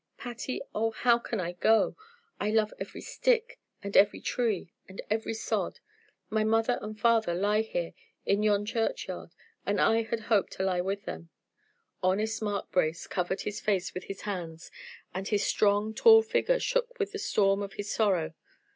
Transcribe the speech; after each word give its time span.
Patty, 0.17 0.61
oh, 0.73 0.89
how 0.89 1.19
can 1.19 1.39
I 1.39 1.51
go! 1.51 1.95
I 2.39 2.49
love 2.49 2.73
every 2.79 3.01
stick, 3.01 3.59
and 3.83 3.95
every 3.95 4.19
tree, 4.19 4.73
and 4.89 4.99
every 5.11 5.35
sod. 5.35 5.79
My 6.27 6.43
mother 6.43 6.79
and 6.81 6.99
father 6.99 7.35
lie 7.35 7.61
here 7.61 7.93
in 8.25 8.41
yon 8.41 8.65
churchyard, 8.65 9.35
and 9.63 9.79
I 9.79 10.01
had 10.01 10.21
hoped 10.21 10.53
to 10.53 10.63
lie 10.63 10.81
by 10.81 10.95
them." 10.95 11.29
Honest 12.01 12.41
Mark 12.41 12.71
Brace 12.71 13.05
covered 13.05 13.41
his 13.41 13.61
face 13.61 13.93
with 13.93 14.05
his 14.05 14.21
hands, 14.21 14.71
and 15.13 15.27
his 15.27 15.45
strong, 15.45 15.93
tall 15.93 16.23
figure 16.23 16.59
shook 16.59 16.97
with 16.97 17.11
the 17.11 17.19
storm 17.19 17.61
of 17.61 17.73
his 17.73 17.91
sorrow. 17.91 18.33